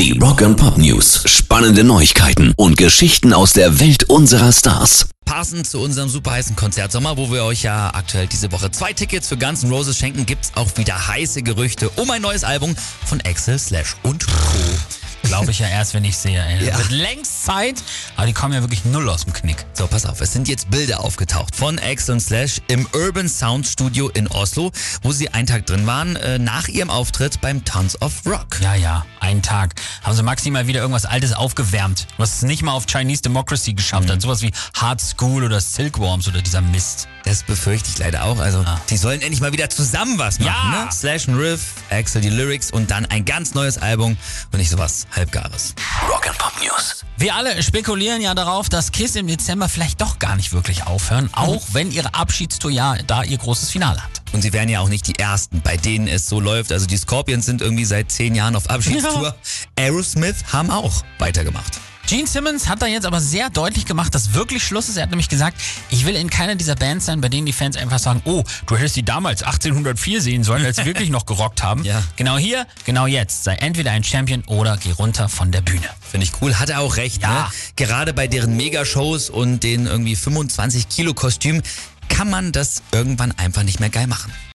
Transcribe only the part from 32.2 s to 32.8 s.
es nicht mal